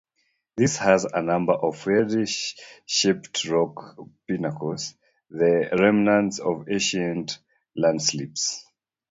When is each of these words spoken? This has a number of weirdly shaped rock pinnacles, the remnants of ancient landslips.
This 0.57 0.77
has 0.77 1.05
a 1.05 1.21
number 1.21 1.53
of 1.53 1.85
weirdly 1.85 2.25
shaped 2.87 3.45
rock 3.47 3.97
pinnacles, 4.27 4.95
the 5.29 5.69
remnants 5.79 6.39
of 6.39 6.67
ancient 6.67 7.37
landslips. 7.75 8.65